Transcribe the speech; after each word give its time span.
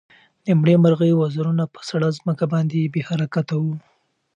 د 0.45 0.47
مړې 0.59 0.75
مرغۍ 0.83 1.11
وزرونه 1.15 1.63
په 1.73 1.81
سړه 1.89 2.07
ځمکه 2.17 2.45
باندې 2.53 2.91
بې 2.93 3.01
حرکته 3.09 3.53
وو. 3.61 3.75